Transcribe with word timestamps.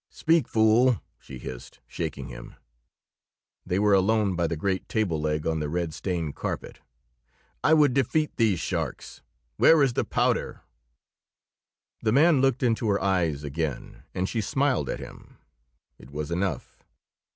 "Speak, 0.09 0.47
fool!" 0.47 0.99
she 1.19 1.37
hissed, 1.37 1.79
shaking 1.85 2.29
him. 2.29 2.55
They 3.67 3.77
were 3.77 3.93
alone 3.93 4.35
by 4.35 4.47
the 4.47 4.55
great 4.57 4.89
table 4.89 5.21
leg 5.21 5.45
on 5.45 5.59
the 5.59 5.69
red 5.69 5.93
stained 5.93 6.35
carpet. 6.35 6.79
"I 7.63 7.75
would 7.75 7.93
defeat 7.93 8.31
these 8.37 8.59
sharks! 8.59 9.21
Where 9.57 9.83
is 9.83 9.93
the 9.93 10.03
powder?" 10.03 10.61
The 12.01 12.11
man 12.11 12.41
looked 12.41 12.63
into 12.63 12.89
her 12.89 12.99
eyes 12.99 13.43
again, 13.43 14.01
and 14.15 14.27
she 14.27 14.41
smiled 14.41 14.89
at 14.89 14.99
him. 14.99 15.37
It 15.99 16.09
was 16.09 16.31
enough. 16.31 16.83